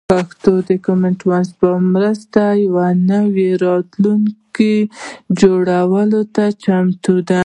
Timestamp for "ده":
7.29-7.39